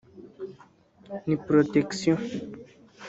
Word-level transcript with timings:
ni 1.25 1.35
protection” 1.45 2.17